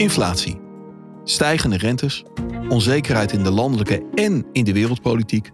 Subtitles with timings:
[0.00, 0.60] Inflatie.
[1.24, 2.24] Stijgende rentes,
[2.68, 5.50] onzekerheid in de landelijke en in de wereldpolitiek.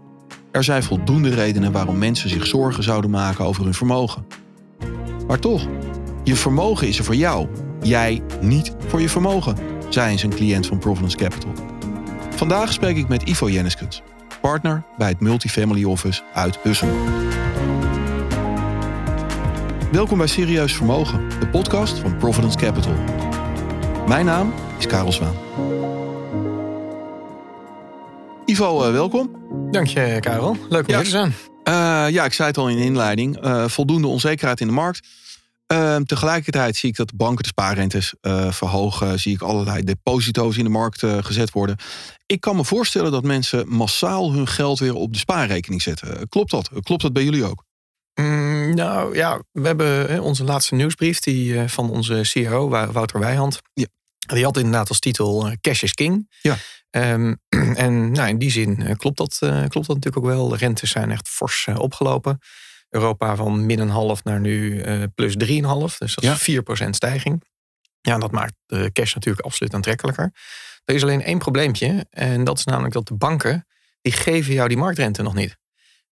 [0.53, 4.27] Er zijn voldoende redenen waarom mensen zich zorgen zouden maken over hun vermogen.
[5.27, 5.67] Maar toch,
[6.25, 7.49] je vermogen is er voor jou.
[7.83, 9.57] Jij niet voor je vermogen,
[9.89, 11.53] zei eens een cliënt van Providence Capital.
[12.31, 14.03] Vandaag spreek ik met Ivo Jenniskens,
[14.41, 16.91] partner bij het Multifamily Office uit Hussel.
[19.93, 22.95] Welkom bij Serieus Vermogen, de podcast van Providence Capital.
[24.07, 25.37] Mijn naam is Karel Zwaan.
[28.45, 29.31] Ivo, uh, welkom.
[29.71, 30.57] Dank je, Karel.
[30.69, 31.35] Leuk om hier te zijn.
[31.69, 33.45] Uh, ja, ik zei het al in de inleiding.
[33.45, 35.07] Uh, voldoende onzekerheid in de markt.
[35.67, 38.15] Ehm, tegelijkertijd zie ik dat de banken de spaarrentes
[38.49, 39.21] verhogen.
[39.21, 41.77] Zie ik allerlei deposito's in de markt gezet worden.
[42.27, 46.29] Ik kan me voorstellen dat mensen massaal hun geld weer op de spaarrekening zetten.
[46.29, 46.71] klopt dat?
[46.83, 47.65] Klopt dat bij jullie ook?
[48.15, 53.61] Mm, nou ja, we hebben onze laatste nieuwsbrief die, van onze CEO, Wouter Wijhand.
[53.73, 53.87] Ja.
[54.27, 56.35] Die had inderdaad als titel Cash is King.
[56.41, 56.57] Ja.
[56.91, 57.41] Um,
[57.77, 60.49] en nou, in die zin klopt dat, uh, klopt dat natuurlijk ook wel.
[60.49, 62.39] De rentes zijn echt fors uh, opgelopen.
[62.89, 65.39] Europa van min een half naar nu uh, plus 3,5.
[65.99, 66.63] Dus dat is ja.
[66.87, 67.43] 4% stijging.
[68.01, 70.33] Ja, dat maakt de cash natuurlijk absoluut aantrekkelijker.
[70.85, 72.07] Er is alleen één probleempje.
[72.11, 73.67] En dat is namelijk dat de banken,
[74.01, 75.57] die geven jou die marktrente nog niet.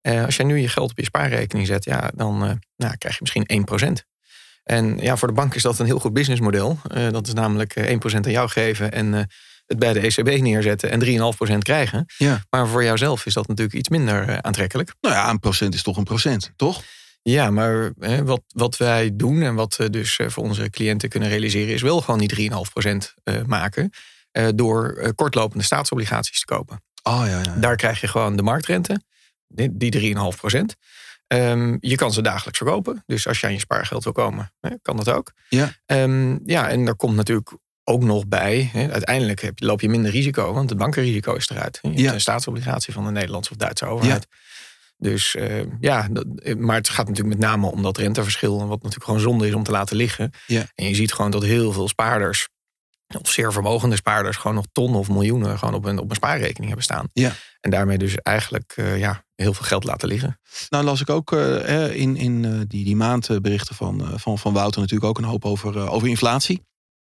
[0.01, 2.39] als jij nu je geld op je spaarrekening zet, ja, dan
[2.77, 3.67] nou, krijg je misschien
[4.01, 4.14] 1%.
[4.65, 6.79] En ja, voor de bank is dat een heel goed businessmodel.
[7.11, 7.81] dat is namelijk 1%
[8.15, 9.29] aan jou geven en
[9.67, 11.05] het bij de ECB neerzetten en
[11.55, 12.05] 3,5% krijgen.
[12.17, 12.43] Ja.
[12.51, 14.95] Maar voor jouzelf is dat natuurlijk iets minder eh, aantrekkelijk.
[15.01, 16.83] Nou ja, een procent is toch een procent, toch?
[17.23, 21.09] Ja, maar hè, wat, wat wij doen en wat we dus eh, voor onze cliënten
[21.09, 23.91] kunnen realiseren, is wel gewoon die 3,5% uh, maken.
[24.55, 26.83] Door kortlopende staatsobligaties te kopen.
[27.03, 27.55] Oh, ja, ja.
[27.57, 29.01] Daar krijg je gewoon de marktrente,
[29.71, 30.61] die 3,5%.
[31.27, 33.03] Um, ehm, je kan ze dagelijks verkopen.
[33.07, 35.33] Dus als je aan je spaargeld wil komen, hè, kan dat ook.
[35.49, 35.73] Ja.
[35.87, 40.11] Um, ja, en er komt natuurlijk ook nog bij, hè, uiteindelijk heb, loop je minder
[40.11, 41.79] risico, want het bankenrisico is eruit.
[41.83, 44.27] Je hebt een staatsobligatie van de Nederlandse of Duitse overheid.
[44.97, 49.05] Dus uh, ja, dat, maar het gaat natuurlijk met name om dat renteverschil, wat natuurlijk
[49.05, 50.31] gewoon zonde is om te laten liggen.
[50.47, 50.65] Ja.
[50.75, 52.49] En je ziet gewoon dat heel veel spaarders,
[53.19, 56.67] of zeer vermogende spaarders, gewoon nog tonnen of miljoenen gewoon op een, op een spaarrekening
[56.67, 57.09] hebben staan.
[57.13, 57.33] Ja.
[57.61, 60.41] En daarmee dus eigenlijk uh, ja, heel veel geld laten liggen.
[60.69, 65.11] Nou las ik ook uh, in, in die, die maandberichten van, van, van Wouter natuurlijk
[65.11, 66.63] ook een hoop over, over inflatie.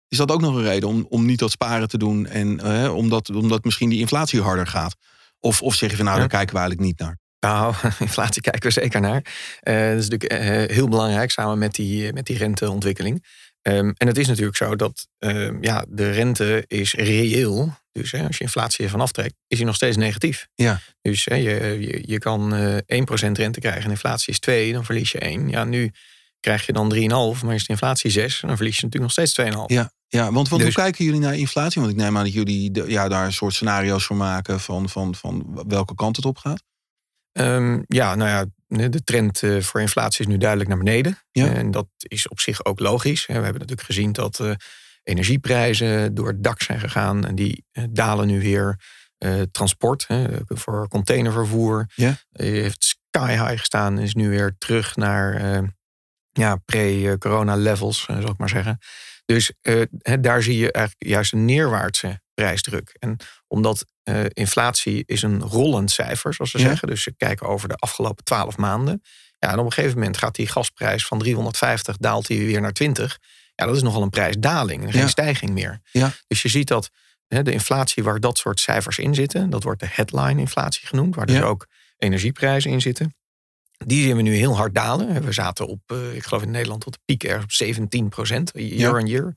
[0.08, 3.30] Is dat ook nog een reden om, om niet dat sparen te doen en omdat,
[3.30, 4.96] omdat misschien die inflatie harder gaat?
[5.38, 7.18] Of, of zeg je van nou, daar kijken we eigenlijk niet naar?
[7.40, 9.22] Nou, inflatie kijken we zeker naar.
[9.60, 13.24] Dat is natuurlijk heel belangrijk samen met die, met die renteontwikkeling.
[13.62, 17.74] Um, en het is natuurlijk zo dat uh, ja, de rente is reëel.
[17.92, 20.48] Dus hè, als je inflatie ervan aftrekt, is die nog steeds negatief.
[20.54, 20.80] Ja.
[21.00, 22.84] Dus hè, je, je, je kan 1%
[23.32, 25.48] rente krijgen en inflatie is 2, dan verlies je 1.
[25.48, 25.92] Ja, nu
[26.40, 29.50] krijg je dan 3,5, maar is de inflatie 6, dan verlies je natuurlijk nog steeds
[29.50, 29.56] 2,5.
[29.66, 31.80] Ja, ja, want, want dus, hoe kijken jullie naar inflatie?
[31.80, 35.14] Want ik neem aan dat jullie ja, daar een soort scenario's voor maken van, van,
[35.14, 36.62] van welke kant het op gaat.
[37.32, 41.18] Um, ja, nou ja, de trend uh, voor inflatie is nu duidelijk naar beneden.
[41.30, 41.54] Ja.
[41.54, 43.26] En dat is op zich ook logisch.
[43.26, 44.52] We hebben natuurlijk gezien dat uh,
[45.02, 47.26] energieprijzen door het dak zijn gegaan.
[47.26, 48.80] En die uh, dalen nu weer.
[49.50, 50.06] transport
[50.46, 52.16] voor containervervoer ja.
[52.32, 53.98] heeft sky high gestaan.
[53.98, 55.62] Is nu weer terug naar
[56.30, 58.78] ja, pre-corona levels, zou ik maar zeggen.
[59.24, 59.52] Dus
[60.20, 62.96] daar zie je eigenlijk juist een neerwaartse prijsdruk.
[62.98, 63.16] En
[63.48, 66.88] omdat uh, inflatie is een rollend cijfer, zoals ze zeggen.
[66.88, 69.02] Dus ze kijken over de afgelopen twaalf maanden.
[69.38, 72.72] Ja, en op een gegeven moment gaat die gasprijs van 350 daalt die weer naar
[72.72, 73.18] 20.
[73.54, 75.80] Ja, dat is nogal een prijsdaling en geen stijging meer.
[75.90, 76.12] Ja.
[76.26, 76.90] Dus je ziet dat
[77.26, 81.26] de inflatie waar dat soort cijfers in zitten, dat wordt de headline inflatie genoemd, waar
[81.26, 81.66] dus ook
[81.96, 83.14] energieprijzen in zitten.
[83.86, 85.24] Die zien we nu heel hard dalen.
[85.24, 88.50] We zaten op, eh, ik geloof in Nederland tot de piek ergens op 17 procent,
[88.54, 89.34] year on year.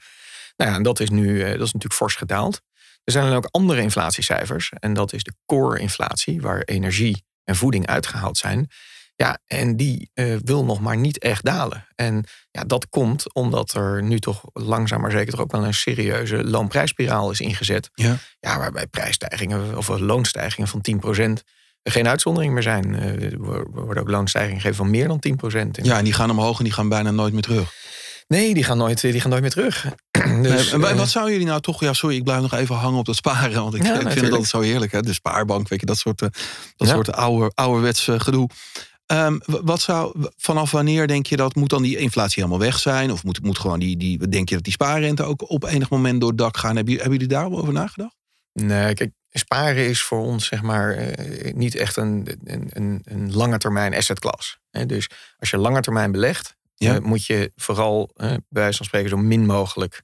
[0.55, 2.61] Nou ja, en dat is nu eh, dat is natuurlijk fors gedaald.
[3.05, 4.71] Er zijn dan ook andere inflatiecijfers.
[4.79, 8.69] En dat is de core inflatie, waar energie en voeding uitgehaald zijn.
[9.15, 11.87] Ja, en die uh, wil nog maar niet echt dalen.
[11.95, 15.73] En ja, dat komt omdat er nu toch langzaam maar zeker toch ook wel een
[15.73, 17.89] serieuze loonprijsspiraal is ingezet.
[17.93, 18.17] Ja.
[18.39, 20.85] ja, waarbij prijsstijgingen of loonstijgingen van
[21.39, 21.43] 10%
[21.83, 22.93] geen uitzondering meer zijn.
[22.93, 23.37] Uh, er
[23.71, 25.23] worden ook loonstijgingen gegeven van meer dan
[25.53, 25.69] 10%.
[25.71, 27.73] Ja, en die gaan omhoog en die gaan bijna nooit meer terug.
[28.27, 29.85] Nee, die gaan nooit, die gaan nooit meer terug.
[30.41, 31.79] dus, en wat zouden jullie nou toch...
[31.79, 33.61] Ja, sorry, ik blijf nog even hangen op dat sparen.
[33.61, 34.91] Want ik, ik vind het altijd zo heerlijk.
[34.91, 35.01] Hè?
[35.01, 36.29] De spaarbank, weet je, dat soort, eh,
[36.75, 38.49] dat soort oude, ouderwets gedoe.
[39.07, 43.11] Um, wat zou, vanaf wanneer denk je dat moet dan die inflatie helemaal weg zijn?
[43.11, 46.19] Of moet, moet gewoon die, die, denk je dat die spaarrente ook op enig moment
[46.19, 46.75] door het dak gaan?
[46.75, 48.15] Hebben, hebben jullie daarover nagedacht?
[48.53, 53.57] Nee, kijk, sparen is voor ons zeg maar eh, niet echt een, een, een lange
[53.57, 54.59] termijn asset class.
[54.85, 56.95] Dus als je lange termijn belegt, ja.
[56.95, 60.01] Eh, moet je vooral bij wijze van spreken zo min mogelijk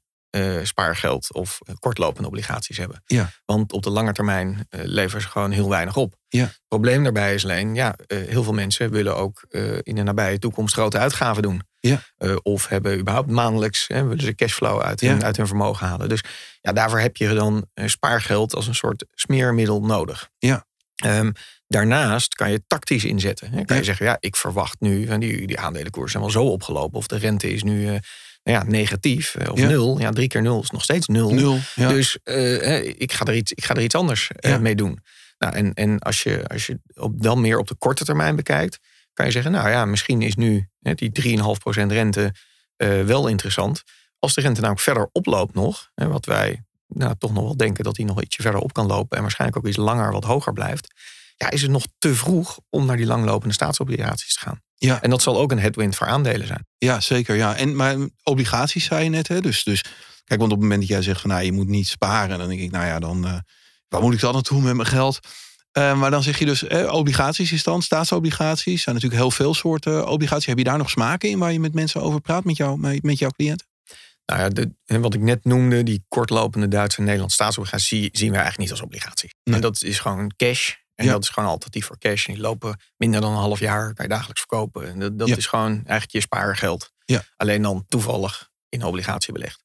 [0.64, 3.02] spaargeld of kortlopende obligaties hebben.
[3.06, 3.32] Ja.
[3.46, 6.16] Want op de lange termijn leveren ze gewoon heel weinig op.
[6.28, 6.44] Ja.
[6.44, 9.46] Het probleem daarbij is alleen, ja, heel veel mensen willen ook
[9.82, 11.62] in de nabije toekomst grote uitgaven doen.
[11.80, 12.02] Ja.
[12.42, 16.10] of hebben überhaupt maandelijks, hè, willen ze cashflow uit hun, uit hun vermogen halen.
[16.10, 16.24] Dus
[16.62, 20.30] ja, daarvoor heb je dan spaargeld als een soort smeermiddel nodig.
[20.38, 20.66] Ja.
[20.96, 21.32] Ehm,
[21.72, 23.52] daarnaast kan je tactisch inzetten.
[23.52, 23.66] Hè.
[23.66, 26.98] Kan je zeggen, ja, ik verwacht nu, die, die aandelenkoers zijn wel zo opgelopen.
[26.98, 27.90] Of de rente is nu uh,
[28.44, 30.00] nou ja, negatief of nul.
[30.00, 31.34] Ja, drie keer nul is nog steeds nul.
[31.34, 35.00] nul Dus uh, ik, ga er iets, ik ga er iets anders uh, mee doen.
[35.38, 38.80] Nou, en en als je, als je op, dan meer op de korte termijn bekijkt,
[39.14, 42.34] kan je zeggen, nou ja, misschien is nu hè, die 3,5% rente
[43.06, 43.84] wel interessant.
[44.20, 47.84] Als de rente namelijk verder oploopt nog, hè, wat wij nou, toch nog wel denken
[47.84, 50.54] dat hij nog ietsje verder op kan lopen en waarschijnlijk ook iets langer wat hoger
[50.54, 50.94] blijft,
[51.42, 54.62] ja, is het nog te vroeg om naar die langlopende staatsobligaties te gaan.
[54.76, 55.02] Ja.
[55.02, 56.66] En dat zal ook een headwind voor aandelen zijn.
[56.78, 57.36] Ja, zeker.
[57.36, 57.56] Ja.
[57.56, 59.28] En, maar obligaties zei je net.
[59.28, 59.42] Hè?
[59.42, 59.82] Dus, dus
[60.24, 62.48] kijk, want op het moment dat jij zegt van nou, je moet niet sparen, dan
[62.48, 63.38] denk ik, nou ja, dan uh,
[63.88, 65.20] waar moet ik dan naartoe met mijn geld?
[65.78, 68.84] Uh, maar dan zeg je dus, eh, obligaties is dan, staatsobligaties.
[68.84, 70.46] zijn natuurlijk heel veel soorten obligaties.
[70.46, 73.04] Heb je daar nog smaken in waar je met mensen over praat, met, jou, met,
[73.04, 73.68] met jouw cliënten?
[74.26, 78.38] Nou ja, de, wat ik net noemde, die kortlopende Duitse en Nederlandse staatsobligaties, zien we
[78.38, 79.30] eigenlijk niet als obligatie.
[79.44, 79.56] Nee.
[79.56, 80.74] En dat is gewoon cash.
[81.02, 81.14] En Ja.
[81.14, 82.28] dat is gewoon alternatief voor cash.
[82.28, 84.88] En die lopen minder dan een half jaar, kan je dagelijks verkopen.
[84.88, 85.36] En dat dat Ja.
[85.36, 86.92] is gewoon eigenlijk je spaargeld.
[87.06, 87.24] Ja.
[87.38, 89.64] Alleen dan toevallig in obligatie belegd.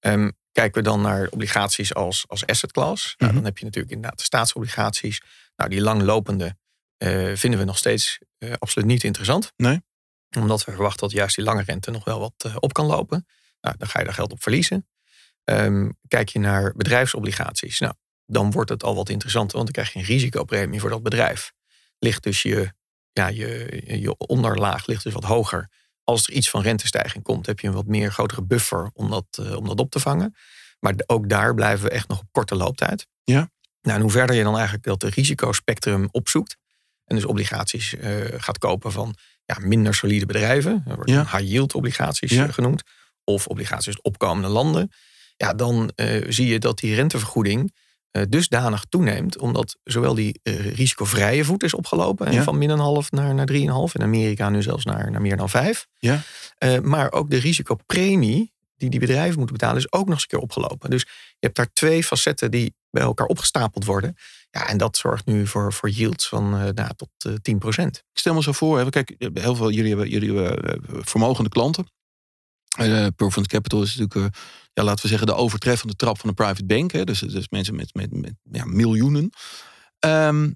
[0.00, 3.14] Ehm, kijken we dan naar obligaties als, als asset class.
[3.16, 3.34] Nou, Mhm.
[3.34, 5.20] dan heb je natuurlijk inderdaad de staatsobligaties.
[5.56, 6.56] Nou, die langlopende
[6.96, 9.52] eh, vinden we nog steeds eh, absoluut niet interessant.
[9.56, 9.82] Nee.
[10.38, 13.26] Omdat we verwachten dat juist die lange rente nog wel wat eh, op kan lopen.
[13.60, 14.88] Nou, dan ga je daar geld op verliezen.
[15.44, 17.78] Ehm, kijk je naar bedrijfsobligaties.
[17.78, 17.94] Nou,
[18.30, 21.52] dan wordt het al wat interessanter, want dan krijg je een risicopremie voor dat bedrijf.
[21.98, 22.72] Ligt dus je,
[23.12, 25.70] ja, je, je onderlaag ligt dus wat hoger.
[26.04, 29.26] Als er iets van rentestijging komt, heb je een wat meer grotere buffer om dat,
[29.30, 30.34] eh, om dat op te vangen.
[30.80, 33.06] Maar ook daar blijven we echt nog op korte looptijd.
[33.24, 33.50] Ja.
[33.82, 36.56] Nou, en hoe verder je dan eigenlijk dat risicospectrum opzoekt.
[37.04, 39.14] En dus obligaties eh, gaat kopen van
[39.44, 40.82] ja, minder solide bedrijven.
[40.86, 41.22] Dat wordt Ja.
[41.22, 42.46] high yield obligaties Ja.
[42.46, 42.82] eh, genoemd.
[43.24, 44.92] Of obligaties opkomende landen.
[45.36, 45.90] Ja, dan
[46.28, 47.74] zie je dat die rentevergoeding
[48.28, 49.38] dusdanig toeneemt.
[49.38, 52.32] Omdat zowel die eh, risicovrije voet is opgelopen.
[52.32, 52.42] Ja.
[52.42, 53.56] Van min een half naar, naar 3,5.
[53.92, 55.86] In Amerika nu zelfs naar, naar meer dan 5.
[55.98, 56.20] Ja.
[56.58, 60.28] Eh, maar ook de risicopremie die die bedrijven moeten betalen is ook nog eens een
[60.28, 60.90] keer opgelopen.
[60.90, 64.16] Dus je hebt daar twee facetten die bij elkaar opgestapeld worden.
[64.50, 67.32] Ja, en dat zorgt nu voor, voor yields van eh, nou, tot eh
[67.82, 71.00] 10% Ik stel me zo voor, hè, kijk, heel veel, jullie hebben, jullie hebben eh,
[71.00, 71.86] vermogende klanten.
[72.80, 74.40] Uh, Performance Capital is natuurlijk, eh,
[74.72, 76.92] ja, laten we zeggen, de overtreffende trap van een private bank.
[76.92, 79.30] Hè, dus, dus mensen met, met, met ja, miljoenen.
[79.98, 80.50] Ehm,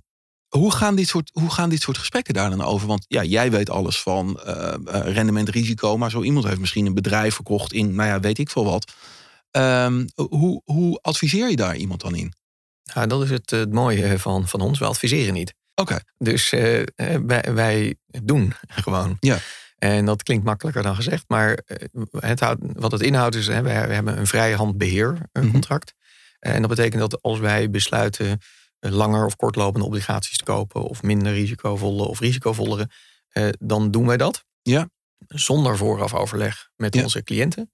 [0.48, 2.86] hoe, gaan dit soort, hoe gaan dit soort gesprekken daar dan over?
[2.86, 5.96] Want ja, jij weet alles van eh, eh, rendement, risico.
[5.96, 8.92] Maar zo iemand heeft misschien een bedrijf verkocht in, nou ja, weet ik veel wat.
[9.50, 12.32] Ehm, hoe, hoe adviseer je daar iemand dan in?
[12.82, 14.78] Ja, dat is het, eh, het mooie van, van ons.
[14.78, 15.54] We adviseren niet.
[15.74, 16.86] Oké, Dus eh, eh,
[17.26, 18.52] wij, wij doen
[18.84, 19.16] gewoon.
[19.20, 19.38] Ja.
[19.82, 21.24] En dat klinkt makkelijker dan gezegd.
[21.28, 21.88] Maar eh,
[22.18, 25.52] het wat het inhoudt is, hè, we hebben een vrije hand beheer een Mhm.
[25.52, 25.94] contract.
[26.38, 28.38] En dat betekent dat als wij besluiten
[28.78, 30.82] eh, langer of kortlopende obligaties te kopen...
[30.82, 32.88] of minder risicovolle of risicovollere,
[33.28, 34.44] eh, dan doen wij dat.
[34.62, 34.88] Ja.
[35.26, 37.02] Zonder vooraf overleg met Ja.
[37.02, 37.72] onze cliënten.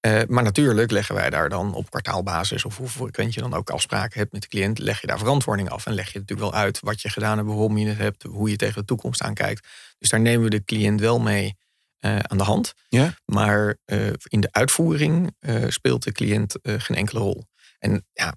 [0.00, 2.64] Eh, maar natuurlijk leggen wij daar dan op kwartaalbasis...
[2.64, 4.78] of hoe frequent je dan ook afspraken hebt met de cliënt...
[4.78, 6.80] leg je daar verantwoording af en leg je natuurlijk wel uit...
[6.80, 8.22] wat je gedaan hebt, waarom je het hebt...
[8.22, 9.66] hoe je tegen de toekomst aankijkt.
[9.98, 11.56] Dus daar nemen we de cliënt wel mee
[11.98, 12.74] eh, aan de hand.
[12.88, 13.14] Ja.
[13.24, 15.36] Maar eh, in de uitvoering
[15.68, 17.46] speelt de cliënt geen enkele rol.
[17.78, 18.34] En ja,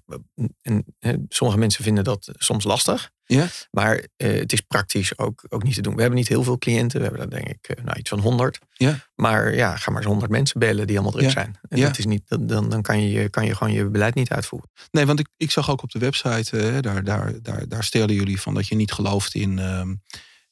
[0.62, 3.10] en, eh, sommige mensen vinden dat soms lastig.
[3.24, 3.46] Ja.
[3.70, 5.94] Maar eh, het is praktisch ook, ook niet te doen.
[5.94, 7.00] We hebben niet heel veel cliënten.
[7.00, 8.58] We hebben er denk ik eh, nou, iets van 100.
[8.72, 8.98] Ja.
[9.14, 11.30] Maar ja, ga maar eens 100 mensen bellen die allemaal druk Ja.
[11.30, 11.58] zijn.
[11.68, 11.86] En Ja.
[11.86, 14.70] dat is niet, dan, dan kan, je, kan je gewoon je beleid niet uitvoeren.
[14.90, 18.14] Nee, want ik, ik zag ook op de website, eh, daar, daar, daar, daar stellen
[18.14, 19.96] jullie van dat je niet gelooft in ehm, eh,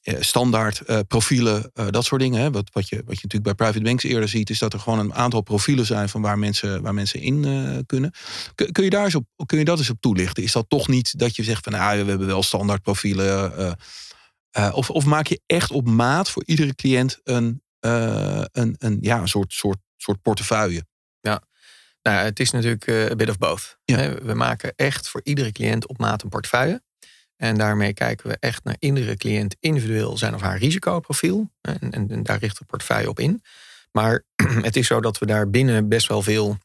[0.02, 2.40] standaard eh, profielen, eh, dat soort dingen.
[2.40, 2.50] Hè.
[2.50, 4.98] Wat, wat, je, wat je natuurlijk bij private banks eerder ziet, is dat er gewoon
[4.98, 8.12] een aantal profielen zijn van waar mensen, waar mensen in eh, kunnen.
[8.54, 10.42] Kun, kun, je daar eens op, kun je dat eens op toelichten?
[10.42, 13.56] Is dat toch niet dat je zegt van nou, we hebben wel standaard profielen?
[13.56, 13.72] eh,
[14.50, 18.98] eh, of, of maak je echt op maat voor iedere cliënt een, eh, een, een,
[19.00, 20.86] ja, een soort, soort, soort portefeuille?
[22.02, 23.78] Nou, ja, het is natuurlijk eh, a bit of both.
[23.84, 24.14] Ja.
[24.14, 26.82] We maken echt voor iedere cliënt op maat een portefeuille.
[27.40, 31.50] En daarmee kijken we echt naar iedere cliënt individueel zijn of haar risicoprofiel.
[31.60, 33.42] En, en, en daar richt de portefeuille op in.
[33.92, 34.24] Maar
[34.68, 36.58] het is zo dat we daar binnen best wel veel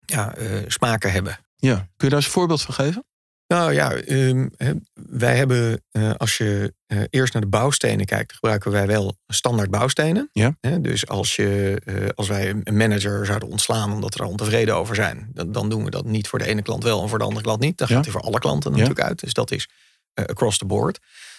[0.00, 1.38] ja, eh, smaken hebben.
[1.56, 1.74] Ja.
[1.74, 3.04] Kun je daar eens een voorbeeld van geven?
[3.46, 4.48] Nou ja, ehm,
[4.94, 9.70] wij hebben, uh, als je uh, eerst naar de bouwstenen kijkt, gebruiken wij wel standaard
[9.70, 10.30] bouwstenen.
[10.32, 10.56] Ja.
[10.80, 15.30] dus als, je, als wij een manager zouden ontslaan omdat we er ontevreden over zijn,
[15.32, 17.44] dan, dan, doen we dat niet voor de ene klant wel en voor de andere
[17.44, 17.78] klant niet.
[17.78, 19.20] Dan gaat hij voor alle klanten natuurlijk uit.
[19.20, 19.68] Dus dat is
[20.14, 20.98] across the board.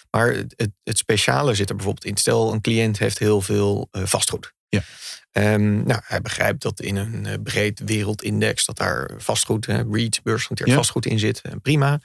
[0.10, 2.18] Maar het, het, speciale zit er bijvoorbeeld in.
[2.18, 4.54] Stel, een cliënt heeft heel veel vastgoed.
[4.70, 4.84] Ja.
[5.32, 10.70] Um, nou, hij begrijpt dat in een uh, breed wereldindex dat daar vastgoed, REIT, beursgenoteerd
[10.70, 10.76] ja.
[10.76, 11.42] vastgoed in zit.
[11.46, 12.00] Uh, prima.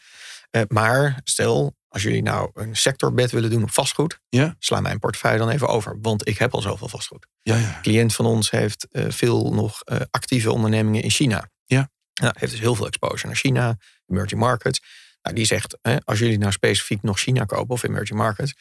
[0.69, 4.57] maar stel, als jullie nou een sectorbed willen doen op vastgoed, ja.
[4.59, 7.27] sla mijn portefeuille dan even over, want ik heb al zoveel vastgoed.
[7.43, 7.77] Ja, ja.
[7.77, 11.51] Een cliënt van ons heeft veel nog actieve ondernemingen in China.
[11.65, 11.91] Ja.
[12.15, 14.81] Nou, heeft dus heel veel exposure naar China, emerging markets.
[15.27, 18.55] Nou, die zegt, als jullie nou specifiek nog China kopen of emerging markets,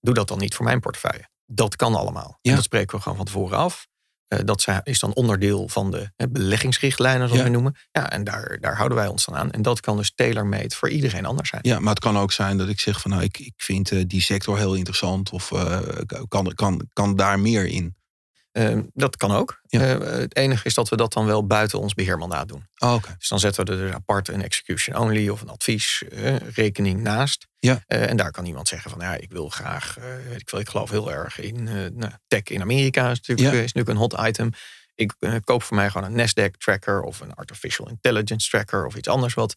[0.00, 1.28] doe dat dan niet voor mijn portefeuille.
[1.46, 2.38] Dat kan allemaal.
[2.40, 2.50] Ja.
[2.50, 3.88] En dat spreken we gewoon van tevoren af.
[4.34, 7.46] Uh, dat is dan onderdeel van de hè, beleggingsrichtlijnen, zoals Ja.
[7.46, 7.76] we noemen.
[7.90, 9.50] Ja, en daar, daar houden wij ons dan aan.
[9.50, 11.62] En dat kan dus tailor-made voor iedereen anders zijn.
[11.64, 14.02] Ja, maar het kan ook zijn dat ik zeg van nou, ik, ik vind eh,
[14.06, 15.80] die sector heel interessant of eh,
[16.28, 17.96] kan, kan, kan daar meer in.
[18.52, 19.60] Ehm, dat kan ook.
[19.66, 19.80] Ja.
[19.80, 22.66] Eh, het enige is dat we dat dan wel buiten ons beheermandaat doen.
[22.78, 23.14] Oh, Oké.
[23.18, 27.46] Dus dan zetten we er dus apart een execution only of een adviesrekening naast.
[27.58, 27.82] Ja.
[27.86, 30.68] Eh, en daar kan iemand zeggen van ja, ik wil graag, eh, weet ik, ik
[30.68, 33.10] geloof heel erg in eh, nou, tech in Amerika.
[33.10, 33.62] Is natuurlijk, Ja.
[33.62, 34.50] is natuurlijk een hot item.
[34.94, 38.94] Ik eh, koop voor mij gewoon een Nasdaq tracker of een artificial intelligence tracker of
[38.96, 39.54] iets anders wat,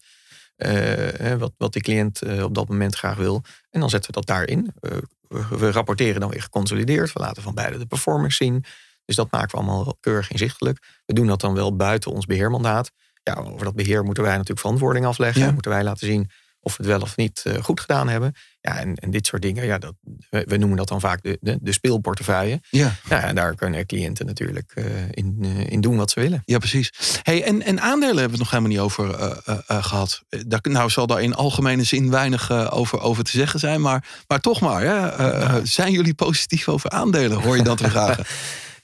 [0.56, 3.42] eh, eh, wat, wat die cliënt eh, op dat moment graag wil.
[3.70, 4.72] En dan zetten we dat daarin.
[4.80, 4.96] Eh,
[5.28, 7.12] we, rapporteren dan weer geconsolideerd.
[7.12, 8.64] We laten van beide de performance zien.
[9.04, 10.78] Dus dat maken we allemaal keurig inzichtelijk.
[11.06, 12.90] We doen dat dan wel buiten ons beheermandaat.
[13.22, 15.42] Ja, over dat beheer moeten wij natuurlijk verantwoording afleggen.
[15.42, 15.52] Ja.
[15.52, 16.30] Moeten wij laten zien
[16.64, 18.34] of we het wel of niet eh, goed gedaan hebben.
[18.60, 19.94] Ja, en, en dit soort dingen, ja, dat,
[20.30, 22.60] we, we noemen dat dan vaak de, de, de speelportefeuille.
[22.70, 22.94] Ja.
[23.08, 26.42] Nou, ja, en daar kunnen cliënten natuurlijk eh, in, eh, in doen wat ze willen.
[26.44, 26.92] Ja, precies.
[27.22, 30.22] Hey, en, en aandelen hebben we het nog helemaal niet over eh, eh, eh, gehad.
[30.28, 33.80] Eh, Daar, nou zal daar in algemene zin weinig over, over te zeggen zijn.
[33.80, 37.40] Maar, maar toch maar, hè, eh, zijn jullie positief over aandelen?
[37.42, 38.24] Hoor je dat te vragen?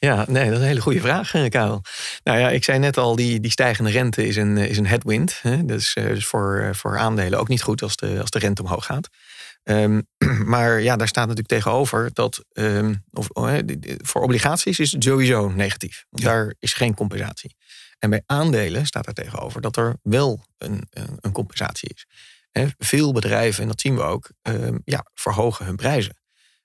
[0.06, 1.82] Ja, nee, dat is een hele goede vraag, eh, Karel.
[2.24, 5.38] Nou ja, ik zei net al, die, die stijgende rente is een, is een headwind.
[5.42, 5.64] Hè?
[5.64, 8.62] Dus, eh, dus voor, eh, voor aandelen ook niet goed als de, als de rente
[8.62, 9.08] omhoog gaat.
[9.62, 10.00] Ehm,
[10.54, 13.58] maar ja, daar staat natuurlijk tegenover dat ehm, of, oh,
[13.96, 16.04] voor obligaties is het sowieso negatief.
[16.10, 16.30] Want Ja.
[16.30, 17.56] daar is geen compensatie.
[17.98, 20.88] En bij aandelen staat er tegenover dat er wel een,
[21.20, 22.06] een, compensatie is.
[22.78, 26.18] Veel bedrijven, en dat zien we ook, ehm, ja, verhogen hun prijzen.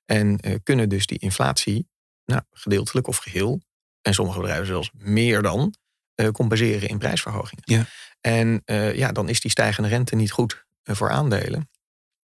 [0.06, 1.88] En kunnen dus die inflatie
[2.26, 3.62] nou, gedeeltelijk of geheel,
[4.02, 5.76] en sommige bedrijven zelfs meer dan,
[6.16, 7.64] eh, compenseren in prijsverhogingen.
[7.66, 7.86] Ja.
[8.22, 11.70] En eh, ja, dan is die stijgende rente niet goed eh, voor aandelen.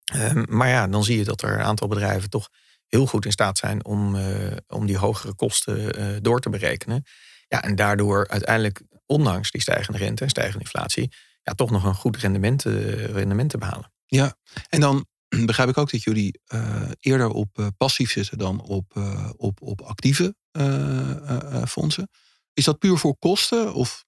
[0.04, 2.50] Ehm, maar ja, dan zie je dat er een aantal bedrijven toch
[2.88, 4.18] heel goed in staat zijn om,
[4.68, 7.04] om die hogere kosten door te berekenen.
[7.48, 11.96] Ja, en daardoor uiteindelijk, ondanks die stijgende rente en stijgende inflatie, ja, toch nog een
[11.96, 13.92] goed rendement, rendement te behalen.
[14.06, 14.36] Ja,
[14.70, 15.06] en dan
[15.46, 19.62] begrijp ik ook dat jullie eh, eerder op eh, passief zitten dan op, eh, op,
[19.62, 20.36] op actieve
[21.68, 22.10] fondsen.
[22.54, 23.74] Is dat puur voor kosten?
[23.74, 24.06] Of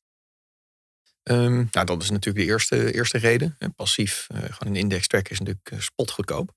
[1.23, 3.57] Ehm, nou, dat is natuurlijk de eerste, eerste reden.
[3.75, 6.55] Passief, gewoon een index tracker is natuurlijk spotgoedkoop.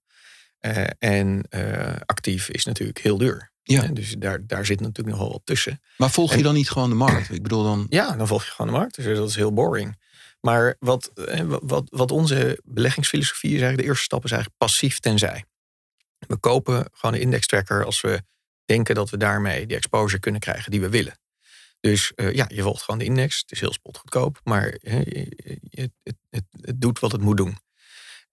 [0.58, 1.48] Eh, en
[2.06, 3.52] actief is natuurlijk heel duur.
[3.62, 3.82] Ja.
[3.86, 5.80] Dus daar, daar zit natuurlijk nogal wat tussen.
[5.96, 7.30] maar volg je dan niet gewoon de markt?
[7.30, 7.86] Ik bedoel dan.
[7.88, 8.96] Ja, dan volg je gewoon de markt.
[8.96, 9.98] Dus dat is heel boring.
[10.40, 14.98] Maar wat, eh, wat, wat onze beleggingsfilosofie is eigenlijk, de eerste stap is eigenlijk passief
[14.98, 15.44] tenzij.
[16.18, 18.22] We kopen gewoon een index tracker als we
[18.64, 21.18] denken dat we daarmee die exposure kunnen krijgen die we willen.
[21.80, 23.40] Dus eh, ja, je volgt gewoon de index.
[23.40, 25.26] Het is heel spotgoedkoop, maar eh,
[25.70, 27.58] het, het, het doet wat het moet doen.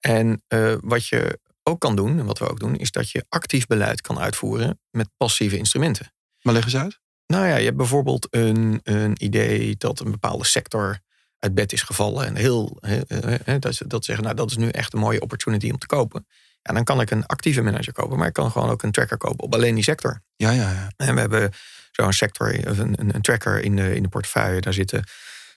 [0.00, 0.42] En
[0.80, 4.00] wat je ook kan doen, en wat we ook doen, is dat je actief beleid
[4.00, 6.12] kan uitvoeren met passieve instrumenten.
[6.42, 7.00] Maar leg eens uit.
[7.26, 10.98] Nou ja, je hebt bijvoorbeeld een, een idee dat een bepaalde sector
[11.44, 12.26] uit bed is gevallen.
[12.26, 13.00] En heel, he-
[13.44, 15.86] he- dat, ze- dat zeggen, nou dat is nu echt een mooie opportunity om te
[15.86, 16.26] kopen.
[16.62, 19.16] Ja, dan kan ik een actieve manager kopen, maar ik kan gewoon ook een tracker
[19.16, 20.20] kopen op alleen die sector.
[20.36, 20.92] Ja, ja, ja.
[20.96, 21.50] En we hebben
[21.92, 24.60] zo'n sector, of een, een, een tracker in de, in de portefeuille.
[24.60, 25.04] Daar zitten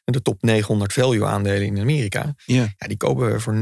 [0.03, 2.33] de top 900 value aandelen in Amerika.
[2.45, 3.53] Ja, Ja, die kopen we voor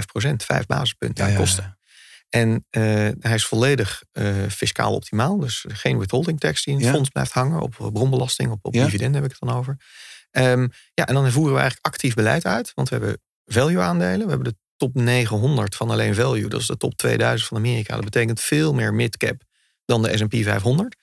[0.00, 1.64] 0,05 procent, 5 basispunten ja, aan ja, kosten.
[1.64, 1.76] ja.
[2.28, 2.82] En eh,
[3.20, 5.38] hij is volledig eh, fiscaal optimaal.
[5.38, 7.60] Dus geen withholding tax die in het fonds blijft hangen.
[7.60, 9.76] Op bronbelasting, op, op dividenden heb ik het dan over.
[10.32, 12.72] Ehm, ja, en dan voeren we eigenlijk actief beleid uit.
[12.74, 14.22] Want we hebben value aandelen.
[14.22, 16.48] We hebben de top 900 van alleen value.
[16.48, 17.94] Dat is de top 2000 van Amerika.
[17.94, 19.42] Dat betekent veel meer midcap
[19.84, 20.96] dan de S&P 500.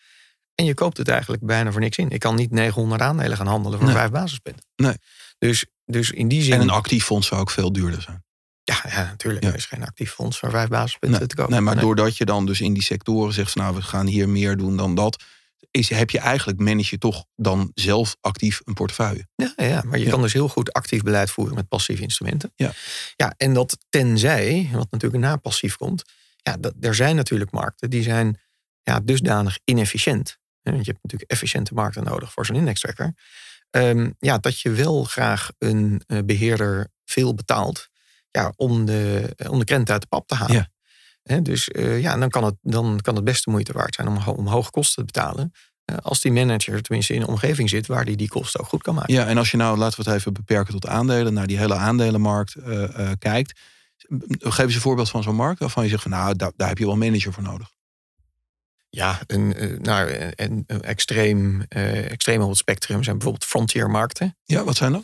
[0.56, 2.10] En je koopt het eigenlijk bijna voor niks in.
[2.10, 3.98] Ik kan niet 900 aandelen gaan handelen voor Nee.
[3.98, 4.66] vijf basispunten.
[4.76, 4.96] Nee.
[5.38, 6.54] Dus, dus in die zin...
[6.54, 8.24] En een actief fonds zou ook veel duurder zijn.
[8.64, 9.44] ja, ja, natuurlijk.
[9.44, 9.50] Ja.
[9.50, 11.52] Er is geen actief fonds voor vijf basispunten Nee, te kopen.
[11.52, 11.84] nee, maar Nee.
[11.84, 14.78] doordat je dan dus in die sectoren zegt van nou, we gaan hier meer doen
[14.78, 15.24] dan dat.
[15.72, 19.28] Is, heb je eigenlijk, manage je toch dan zelf actief een portefeuille.
[19.36, 22.52] Ja, ja maar je kan dus heel goed actief beleid voeren met passieve instrumenten.
[22.56, 22.72] Ja.
[23.16, 26.04] ja en dat tenzij, wat natuurlijk na passief komt,
[26.36, 28.40] ja, dat, er zijn natuurlijk markten die zijn
[28.84, 30.38] ja, dusdanig inefficiënt.
[30.62, 33.14] Want je hebt natuurlijk efficiënte markten nodig voor zo'n indextracker.
[33.72, 37.90] Um, ja, dat je wel graag een uh, beheerder veel betaalt
[38.32, 40.56] ja, om, de, om de krent uit de pap te halen.
[40.56, 40.70] Ja.
[41.24, 44.18] Dus uh, ja, dan kan, het, dan kan het best de moeite waard zijn om,
[44.28, 45.52] om hoge kosten te betalen.
[45.86, 48.82] Uh, als die manager tenminste in een omgeving zit waar die die kosten ook goed
[48.82, 49.14] kan maken.
[49.14, 51.76] Ja, en als je nou, laten we het even beperken tot aandelen, naar die hele
[51.76, 52.56] aandelenmarkt
[53.20, 53.60] kijkt.
[54.40, 56.78] Geef eens een voorbeeld van zo'n markt waarvan je zegt van nou, daar, daar heb
[56.78, 57.72] je wel een manager voor nodig.
[58.90, 64.38] Ja, een, eh, nou, een, een extreem, extreem op het spectrum zijn bijvoorbeeld frontiermarkten.
[64.44, 65.04] Ja, wat zijn dat?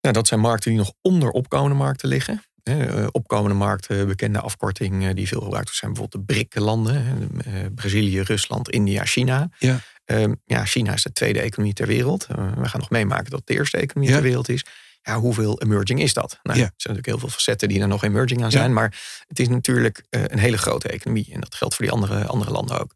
[0.00, 2.42] Nou, dat zijn markten die nog onder opkomende markten liggen.
[2.70, 7.30] Uh, opkomende markten, bekende afkorting die veel gebruikt wordt, zijn bijvoorbeeld de BRIC-landen.
[7.74, 9.50] Brazilië, Rusland, India, China.
[9.58, 9.80] Ja.
[10.04, 12.26] Ehm, ja, China is de tweede economie ter wereld.
[12.26, 14.64] we gaan nog meemaken dat het de eerste economie ter wereld is.
[15.02, 16.38] Ja, hoeveel emerging is dat?
[16.42, 16.64] Nou, ja.
[16.64, 18.72] Er zijn natuurlijk heel veel facetten die er nog emerging aan zijn.
[18.72, 21.30] Maar het is natuurlijk een hele grote economie.
[21.32, 22.94] En dat geldt voor die andere, andere landen ook.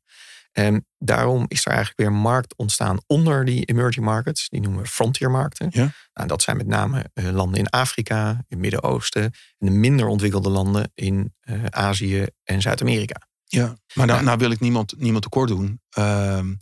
[0.54, 4.48] En daarom is er eigenlijk weer een markt ontstaan onder die emerging markets.
[4.48, 5.68] Die noemen we frontiermarkten.
[5.70, 5.92] Ja.
[6.12, 9.22] Nou, dat zijn met name uh, landen in Afrika, in het Midden-Oosten.
[9.22, 9.32] En
[9.66, 13.28] de minder ontwikkelde landen in uh, Azië en Zuid-Amerika.
[13.44, 15.80] Ja, maar nou, nou, wil ik niemand, niemand tekort doen.
[15.90, 16.54] Ehm,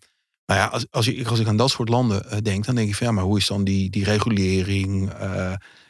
[0.45, 2.89] maar ja, als, als, ik, als ik aan dat soort landen uh, denk, dan denk
[2.89, 5.13] ik van ja, maar hoe is dan die, die regulering?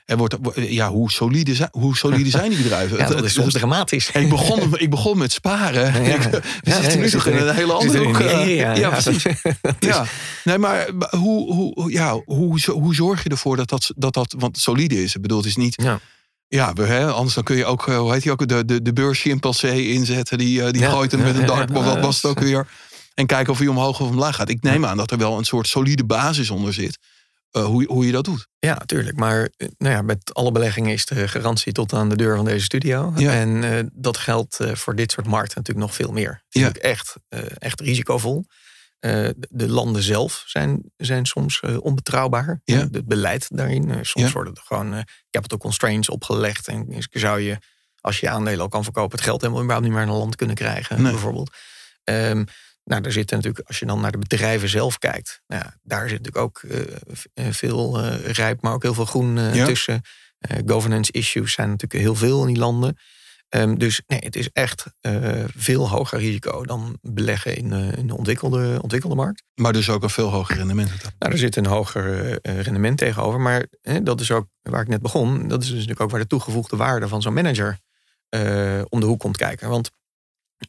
[0.07, 2.99] Wordt, ja, hoe, solide zijn, hoe solide zijn die bedrijven?
[3.03, 4.11] Ja, dat is soms dramatisch.
[4.11, 6.05] Ik begon, ik begon met sparen.
[6.05, 6.19] Ja.
[6.19, 8.19] we ja, zitten nu nog in een hele andere hoek.
[8.19, 9.25] Ja, ja, precies.
[9.79, 10.05] Ja.
[10.45, 14.59] Nee, maar hoe, hoe, ja, hoe, hoe zorg je ervoor dat dat, dat, dat want
[14.59, 15.15] solide is?
[15.15, 15.83] Ik bedoel, het is niet...
[15.83, 16.01] Ja.
[16.49, 19.89] Ja, hè, anders dan kun je ook, hoe heet die ook, de, de, de beurschimpansee
[19.89, 20.39] inzetten.
[20.39, 21.85] Die, die gooit hem met een dartbal.
[21.85, 22.67] Wat was het ook weer?
[23.15, 24.49] En kijken of hij omhoog of omlaag gaat.
[24.49, 26.99] Ik neem aan dat er wel een soort solide basis onder zit.
[27.57, 28.49] Uh, hoe, hoe je dat doet.
[28.59, 29.17] Ja, natuurlijk.
[29.17, 32.65] Maar nou ja, met alle beleggingen is de garantie tot aan de deur van deze
[32.65, 33.13] studio.
[33.17, 33.33] Ja.
[33.33, 36.31] En uh, dat geldt uh, voor dit soort markten natuurlijk nog veel meer.
[36.31, 36.67] Het is Ja.
[36.67, 37.17] natuurlijk echt,
[37.59, 38.45] echt risicovol.
[39.49, 42.61] de landen zelf zijn, zijn soms onbetrouwbaar.
[42.65, 42.79] Ja.
[42.79, 43.89] Het beleid daarin.
[44.05, 44.33] soms Ja.
[44.33, 46.69] worden er gewoon capital constraints opgelegd.
[46.69, 47.59] En zou je,
[48.01, 50.21] als je je aandelen al kan verkopen, het geld helemaal überhaupt niet meer naar een
[50.21, 51.03] land kunnen krijgen.
[51.03, 51.13] Nee.
[51.13, 51.51] Bijvoorbeeld.
[52.05, 52.45] Um,
[52.85, 56.09] nou, daar zitten natuurlijk, als je dan naar de bedrijven zelf kijkt, nou ja, daar
[56.09, 59.67] zit natuurlijk ook uh, veel uh, rijp, maar ook heel veel groen uh, Ja.
[59.67, 60.01] tussen.
[60.67, 62.97] governance issues zijn natuurlijk heel veel in die landen.
[63.55, 64.87] Um, dus nee, het is echt
[65.57, 69.43] veel hoger risico dan beleggen in, in de ontwikkelde, ontwikkelde markt.
[69.55, 70.91] Maar dus ook een veel hoger rendement.
[71.19, 73.41] Nou, er zit een hoger rendement tegenover.
[73.41, 73.67] Maar
[74.03, 75.49] dat is ook waar ik net begon.
[75.49, 77.79] Dat is dus natuurlijk ook waar de toegevoegde waarde van zo'n manager
[78.89, 79.69] om de hoek komt kijken.
[79.69, 79.91] Want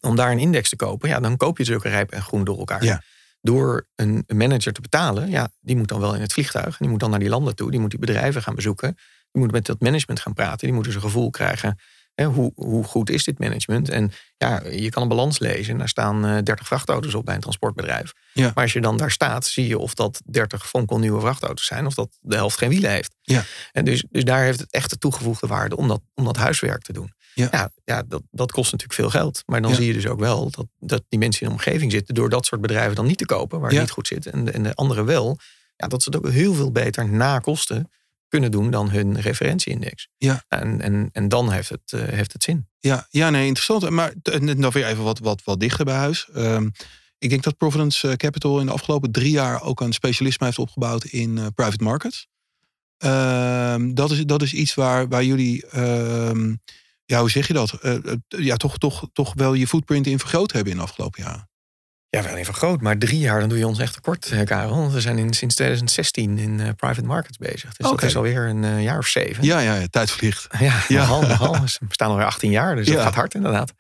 [0.02, 2.58] om daar een index te kopen, ja, dan koop je zulke rijp en groen door
[2.58, 2.84] elkaar.
[2.84, 3.02] Ja.
[3.42, 6.66] Door een manager te betalen, ja, die moet dan wel in het vliegtuig.
[6.66, 7.72] En die moet dan naar die landen toe.
[7.72, 8.98] Die moet die bedrijven gaan bezoeken.
[9.32, 10.60] Die moet met dat management gaan praten.
[10.68, 11.80] Die moeten dus een gevoel krijgen.
[12.16, 13.90] Hè, hoe, hoe goed is dit management?
[13.90, 15.74] En ja, je kan een balans lezen.
[15.74, 18.14] En daar staan uh, 30 vrachtauto's op bij een transportbedrijf.
[18.34, 18.52] Ja.
[18.54, 21.86] Maar als je dan daar staat, zie je of dat 30 fonkelnieuwe vrachtauto's zijn.
[21.86, 23.16] Of dat de helft geen wielen heeft.
[23.22, 23.44] Ja.
[23.72, 26.82] En dus, dus daar heeft het echt de toegevoegde waarde om dat, om dat huiswerk
[26.82, 27.14] te doen.
[27.34, 27.48] Ja.
[27.52, 29.43] Ja, ja dat, dat kost natuurlijk veel geld.
[29.46, 29.78] Maar dan Ja.
[29.78, 32.15] zie je dus ook wel dat, dat die mensen in de omgeving zitten...
[32.15, 34.26] door dat soort bedrijven dan niet te kopen, waar het niet goed zit.
[34.26, 35.38] En de, en de anderen wel.
[35.76, 37.89] Ja, dat ze het ook heel veel beter na kosten
[38.28, 40.08] kunnen doen dan hun referentieindex.
[40.17, 40.43] Ja.
[40.48, 42.67] En, en, en dan heeft het, eh, heeft het zin.
[42.80, 43.89] Ja, ja nee, interessant.
[43.89, 46.28] Maar nog weer even wat, wat, wat dichter bij huis.
[46.34, 46.69] Ehm,
[47.17, 50.60] ik denk dat Providence eh, Capital in de afgelopen drie jaar ook een specialisme heeft
[50.60, 52.28] opgebouwd in eh, private markets.
[52.98, 56.56] Ehm, dat, is, dat is iets waar, waar jullie, ehm,
[57.13, 57.71] ja, hoe zeg je dat?
[57.82, 61.23] Eh, eh, ja, toch, toch, toch wel je footprint in vergroot hebben in de afgelopen
[61.23, 61.49] jaren.
[62.10, 64.76] Ja, wel even groot, maar drie jaar, dan doe je ons echt tekort, eh, Karel.
[64.76, 67.73] Want we zijn in, sinds 2016 in private markets bezig.
[67.73, 69.43] Dus dat is alweer een jaar of zeven.
[69.43, 70.47] Ja, ja, ja tijd vliegt.
[70.60, 70.99] Ja, Ja.
[70.99, 71.62] nogal, nogal.
[71.62, 73.04] Dus We staan alweer 18 jaar, dus dat Ja.
[73.04, 73.73] gaat hard inderdaad.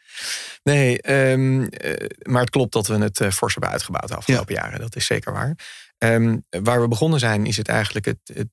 [0.63, 4.79] Nee, ehm, eh, maar het klopt dat we het fors hebben uitgebouwd de afgelopen jaren.
[4.79, 5.55] Dat is zeker waar.
[5.97, 8.49] Ehm, waar we begonnen zijn, is het eigenlijk het, het,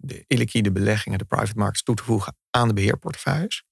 [0.00, 3.64] de illiquide beleggingen, de private markets, toe te voegen aan de beheerportefeuilles.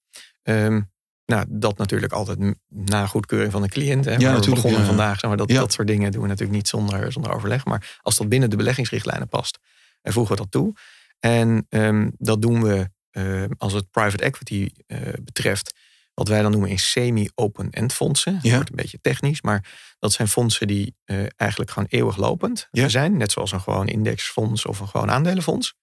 [0.45, 0.81] Ehm,
[1.27, 4.05] nou, dat natuurlijk altijd na goedkeuring van de cliënt.
[4.05, 4.87] Hè, waar we begonnen ja.
[4.87, 5.19] vandaag.
[5.21, 5.61] Zeg maar, dat, Ja.
[5.61, 7.65] dat soort dingen doen we natuurlijk niet zonder, zonder overleg.
[7.65, 9.59] Maar als dat binnen de beleggingsrichtlijnen past,
[10.03, 10.73] eh, voegen we dat toe.
[11.21, 15.75] En ehm, dat doen we eh, als het private equity eh, betreft,
[16.15, 18.33] wat wij dan noemen in semi-open-end fondsen.
[18.35, 18.55] Dat Ja.
[18.55, 22.89] wordt een beetje technisch, maar dat zijn fondsen die eh, eigenlijk gewoon eeuwig lopend Ja.
[22.89, 23.17] zijn.
[23.17, 25.75] Net zoals een gewoon indexfonds of een gewoon aandelenfonds.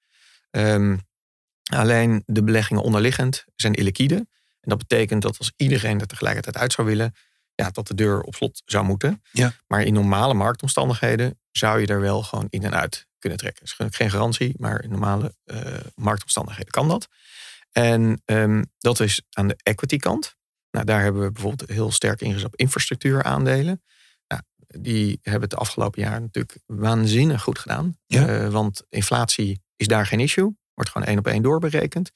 [0.49, 0.97] Ehm,
[1.73, 4.27] alleen de beleggingen onderliggend zijn illiquide.
[4.61, 7.15] En dat betekent dat als iedereen er tegelijkertijd uit zou willen,
[7.55, 9.21] ja, dat de deur op slot zou moeten.
[9.31, 9.53] Ja.
[9.67, 13.63] Maar in normale marktomstandigheden zou je er wel gewoon in en uit kunnen trekken.
[13.63, 15.57] Dus geen garantie, maar in normale uh,
[15.95, 17.07] marktomstandigheden kan dat.
[17.71, 20.35] En um, dat is aan de equity kant.
[20.71, 23.83] Nou, daar hebben we bijvoorbeeld heel sterk ingezet op infrastructuuraandelen.
[24.27, 27.97] Nou, die hebben het de afgelopen jaren natuurlijk waanzinnig goed gedaan.
[28.05, 28.43] Ja.
[28.43, 30.57] Uh, want inflatie is daar geen issue.
[30.73, 32.11] Wordt gewoon één op één doorberekend.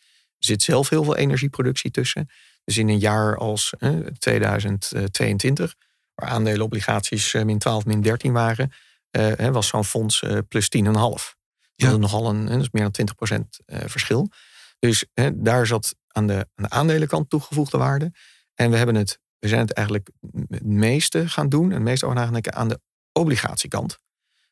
[0.45, 2.29] Er zit zelf heel veel energieproductie tussen.
[2.63, 5.75] Dus in een jaar als uh, 2022,
[6.13, 8.71] waar aandelen obligaties uh, min 12, min 13 waren,
[9.12, 10.84] uh, was zo'n fonds uh, plus 10,5.
[10.84, 11.36] Dat
[11.75, 11.91] Ja.
[11.91, 14.29] is nogal een, dat is meer dan 20% verschil.
[14.79, 18.12] Dus daar zat aan de, aan de aandelenkant toegevoegde waarde.
[18.53, 20.10] En we, hebben het, we zijn het eigenlijk
[20.49, 22.79] het meeste gaan doen, het meeste over aan de
[23.12, 23.97] obligatiekant.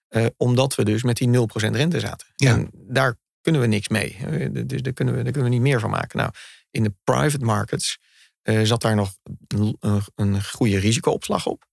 [0.10, 2.28] Uh, omdat we dus met die 0% rente zaten.
[2.36, 2.54] Ja.
[2.54, 4.18] En daar kunnen we niks mee.
[4.66, 6.18] Dus daar kunnen, we, daar kunnen we niet meer van maken.
[6.18, 6.32] Nou,
[6.72, 7.98] in de private markets
[8.44, 9.14] uh, zat daar nog
[9.48, 9.78] een,
[10.16, 11.66] een goede risicoopslag op.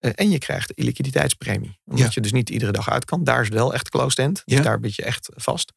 [0.00, 1.80] Uh, en je krijgt een liquiditeitspremie.
[1.84, 2.10] Omdat Ja.
[2.14, 3.24] je dus niet iedere dag uit kan.
[3.24, 4.42] Daar is wel echt closed end.
[4.44, 4.62] Dus Ja.
[4.62, 5.72] daar ben je echt vast.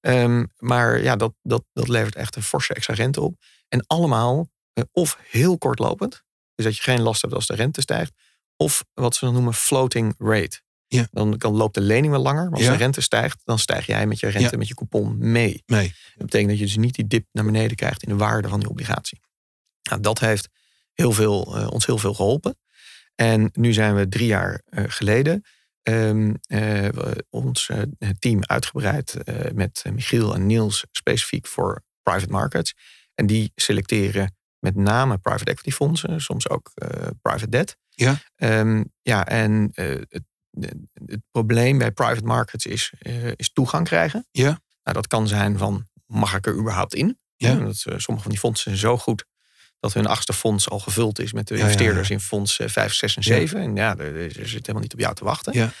[0.00, 3.36] Um, maar ja, dat, dat, dat levert echt een forse extra rente op.
[3.68, 6.22] En allemaal uh, of heel kortlopend.
[6.54, 8.12] Dus dat je geen last hebt als de rente stijgt.
[8.56, 10.62] Of wat ze dan noemen floating rate.
[10.94, 11.08] Ja.
[11.10, 12.44] Dan kan, loopt de lening wel langer.
[12.44, 12.70] Maar als Ja.
[12.70, 14.56] de rente stijgt, dan stijg jij met je rente, Ja.
[14.58, 15.62] met je coupon mee.
[15.66, 18.60] Dat betekent dat je dus niet die dip naar beneden krijgt in de waarde van
[18.60, 19.20] die obligatie.
[19.82, 20.48] Nou, dat heeft
[20.92, 22.58] heel veel, uh, ons heel veel geholpen.
[23.14, 25.44] En nu zijn we drie jaar uh, geleden
[25.82, 26.88] um, uh,
[27.30, 27.70] ons
[28.18, 29.16] team uitgebreid
[29.54, 32.74] met Michiel en Niels specifiek voor private markets.
[33.14, 36.72] En die selecteren met name private equity fondsen, soms ook
[37.22, 37.76] private debt.
[37.88, 38.18] Ja.
[38.36, 40.22] Um, ja, en het,
[40.60, 42.92] het, probleem bij private markets is,
[43.36, 44.26] is toegang krijgen.
[44.30, 44.60] Ja.
[44.82, 47.18] Nou, dat kan zijn van, mag ik er überhaupt in?
[47.36, 47.54] Ja.
[47.54, 49.24] Dat, sommige van die fondsen zijn zo goed
[49.80, 52.20] dat hun achtste fonds al gevuld is met de Ja, investeerders ja, ja.
[52.20, 53.60] in fonds 5, 6 en 7.
[53.60, 55.52] En ja, er, er zit helemaal niet op jou te wachten.
[55.52, 55.72] Ja.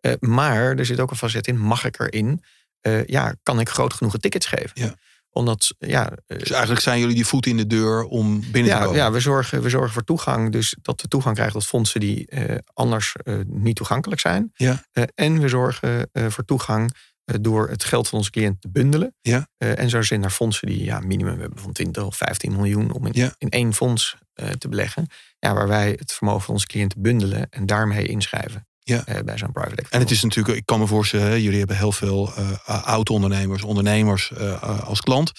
[0.00, 2.42] Uh, maar er zit ook een facet in, mag ik erin?
[2.82, 4.98] Uh, ja, kan ik groot genoeg tickets geven?
[5.32, 5.40] Ja.
[5.40, 6.10] Omdat, ja...
[6.26, 8.98] Uh, Dus eigenlijk zijn jullie die voet in de deur om binnen ja, te komen.
[8.98, 10.52] Ja, we zorgen, we zorgen voor toegang.
[10.52, 13.14] Dus dat we toegang krijgen tot fondsen die uh, anders
[13.46, 14.50] niet toegankelijk zijn.
[14.54, 14.84] Ja.
[15.14, 19.14] en we zorgen voor toegang eh, door het geld van onze cliënt te bundelen.
[19.20, 19.48] Ja.
[19.58, 23.06] En zo zijn naar fondsen die ja, minimum hebben van 20 of 15 miljoen om
[23.06, 23.34] in, Ja.
[23.38, 24.16] in één fonds
[24.58, 25.06] te beleggen.
[25.38, 29.04] Ja, waar wij het vermogen van onze cliënten bundelen en daarmee inschrijven Ja.
[29.08, 29.94] uh, bij zo'n private equity.
[29.94, 34.32] En het is natuurlijk, ik kan me voorstellen, jullie hebben heel veel uh, oud-ondernemers, ondernemers
[34.38, 35.32] uh, als klant.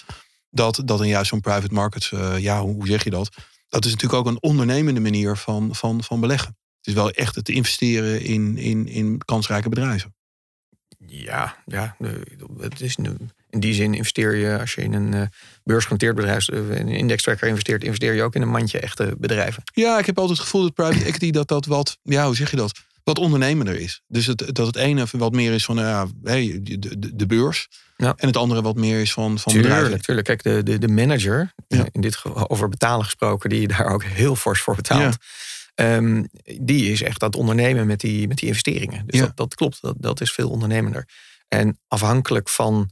[0.50, 3.28] Dat, dat in juist zo'n private markets, ja, hoe, hoe zeg je dat?
[3.68, 6.56] Dat is natuurlijk ook een ondernemende manier van, van, van beleggen.
[6.76, 10.14] Het is wel echt het investeren in, in, in kansrijke bedrijven.
[11.06, 11.96] Ja, ja
[12.58, 12.96] het is
[13.50, 15.30] in die zin investeer je als je in een
[15.64, 19.62] beursgenoteerd bedrijf, een indextracker investeert, investeer je ook in een mandje echte bedrijven.
[19.74, 22.50] Ja, ik heb altijd het gevoel dat private equity dat dat wat, ja, hoe zeg
[22.50, 22.82] je dat?
[23.04, 24.02] Wat ondernemender is.
[24.06, 27.68] Dus het, dat het ene wat meer is van ja, hey, de, de, de beurs.
[27.96, 28.14] Ja.
[28.16, 30.02] En het andere wat meer is van, van tuurlijk, bedrijven.
[30.02, 31.86] Tuurlijk, kijk, de, de, de manager, Ja.
[31.92, 35.16] in dit geval over betalen gesproken, die je daar ook heel fors voor betaalt.
[35.74, 36.28] Um,
[36.60, 39.06] die is echt aan het ondernemen met die, met die investeringen.
[39.06, 39.26] Dus Ja.
[39.26, 41.08] dat, dat klopt, dat, dat is veel ondernemender.
[41.48, 42.90] En afhankelijk van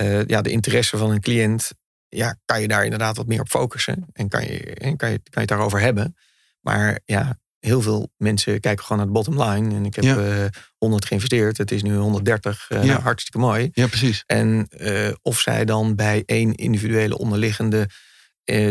[0.00, 1.70] uh, ja, de interesse van een cliënt,
[2.08, 4.06] ja, kan je daar inderdaad wat meer op focussen.
[4.12, 6.16] En kan je, en kan je, kan je het daarover hebben.
[6.60, 9.74] Maar ja, heel veel mensen kijken gewoon naar de bottom line.
[9.74, 10.16] En ik heb Ja.
[10.16, 10.44] uh,
[10.78, 12.66] 100 geïnvesteerd, het is nu 130.
[12.72, 12.86] Uh, Ja.
[12.86, 13.68] nou, hartstikke mooi.
[13.72, 14.22] Ja, precies.
[14.26, 17.88] En uh, of zij dan bij één individuele onderliggende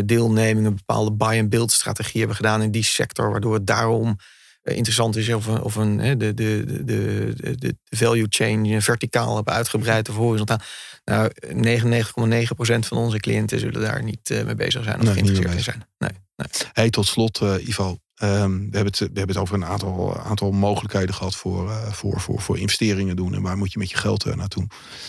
[0.04, 4.16] deelneming een bepaalde buy-and-build strategie hebben gedaan in die sector, waardoor het daarom
[4.62, 10.08] interessant is of, of een, de, de, de, de, de value chain verticaal hebben uitgebreid
[10.08, 10.58] of horizontaal.
[11.04, 15.62] Nou, 99,9% van onze cliënten zullen daar niet mee bezig zijn of Nee, geïnteresseerd in
[15.62, 15.84] zijn.
[15.98, 16.48] Nee, nee.
[16.72, 17.98] Hey, tot slot, Ivo.
[18.22, 21.92] Um, we, hebben het, we hebben het over een aantal, aantal mogelijkheden gehad voor, uh,
[21.92, 23.34] voor, voor, voor investeringen doen.
[23.34, 24.66] En waar moet je met je geld uh, naartoe?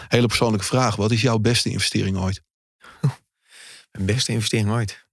[0.07, 0.95] Hele persoonlijke vraag.
[0.95, 2.41] Wat is jouw beste investering ooit?
[3.91, 5.07] Mijn beste investering ooit?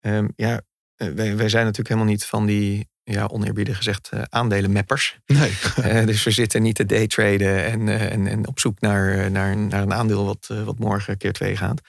[0.00, 0.62] Um, ja,
[0.96, 5.18] wij, wij zijn natuurlijk helemaal niet van die, ja, oneerbiedig gezegd, uh, aandelenmappers.
[5.26, 5.52] Nee.
[5.78, 9.56] uh, dus we zitten niet te daytraden en, uh, en, en op zoek naar, naar,
[9.56, 11.80] naar een aandeel wat, wat morgen keer twee gaat.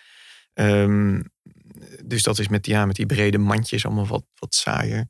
[0.54, 1.32] Um,
[2.04, 5.08] dus dat is met, ja, met die brede mandjes allemaal wat, wat saaier.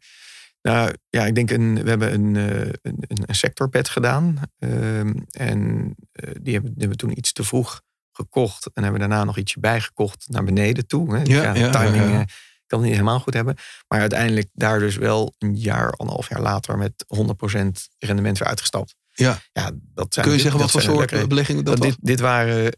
[0.64, 4.40] Nou ja, ik denk een, we hebben een, een, een sectorpad gedaan.
[4.60, 5.94] Um, en
[6.42, 8.70] die hebben, die hebben we toen iets te vroeg gekocht.
[8.74, 11.16] En hebben daarna nog ietsje bijgekocht naar beneden toe.
[11.16, 11.24] Hè.
[11.24, 12.26] Dus Ja, ja, timing ja, eh,
[12.66, 13.56] kan het niet helemaal goed hebben.
[13.88, 18.96] Maar uiteindelijk daar dus wel een jaar, anderhalf jaar later met 100% rendement weer uitgestapt.
[19.14, 19.40] Ja.
[19.54, 22.72] ja dat zijn Kun je zeggen wat voor soort beleggingen dat, dat Dit, dit waren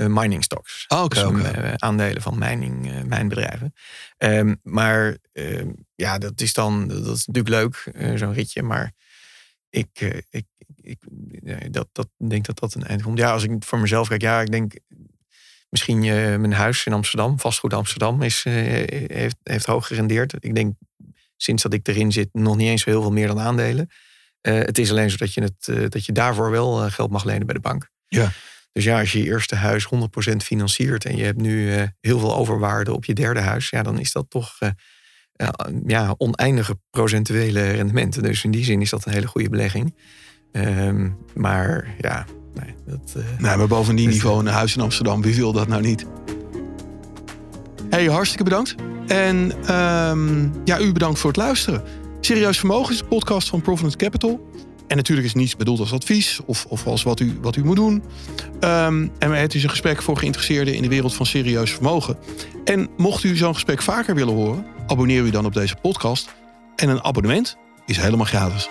[0.00, 0.84] uh, mining stocks.
[0.88, 1.26] Oh, oké.
[1.26, 3.74] Okay, dus, aandelen van mining, uh, mijnbedrijven.
[4.18, 8.62] Um, maar ehm, ja, dat is dan, dat is natuurlijk leuk, zo'n ritje.
[8.62, 8.92] Maar
[9.70, 10.46] ik, ik,
[10.76, 10.98] ik
[11.72, 13.18] dat, dat, denk dat dat een eind komt.
[13.18, 14.72] Ja, als ik voor mezelf kijk, ja, ik denk
[15.68, 15.98] misschien
[16.40, 20.34] mijn huis in Amsterdam, vastgoed Amsterdam, is, heeft, heeft hoog gerendeerd.
[20.38, 20.74] Ik denk
[21.36, 23.90] sinds dat ik erin zit nog niet eens zo heel veel meer dan aandelen.
[24.46, 27.10] Uh, het is alleen zo dat je, het, uh, dat je daarvoor wel uh, geld
[27.10, 27.90] mag lenen bij de bank.
[28.08, 28.32] Ja.
[28.72, 32.36] Dus ja, als je je eerste huis 100% financiert en je hebt nu heel veel
[32.36, 34.58] overwaarde op je derde huis, ja, dan is dat toch
[35.86, 38.22] ja, oneindige procentuele rendementen.
[38.22, 39.94] Dus in die zin is dat een hele goede belegging.
[40.52, 43.14] Um, maar ja, nee, dat.
[43.38, 46.06] nee, maar bovendien dus, niveau een huis in Amsterdam, wie wil dat nou niet?
[47.90, 48.74] Hey, hartstikke bedankt.
[49.06, 52.05] En um, ja, u bedankt voor het luisteren.
[52.26, 54.50] Serieus Vermogen is de podcast van Providence Capital.
[54.86, 57.76] En natuurlijk is niets bedoeld als advies of, of als wat u, wat u moet
[57.76, 58.02] doen.
[58.60, 62.18] Um, en het is een gesprek voor geïnteresseerden in de wereld van serieus vermogen.
[62.64, 66.34] En mocht u zo'n gesprek vaker willen horen, abonneer u dan op deze podcast.
[66.76, 68.68] En een abonnement is helemaal gratis.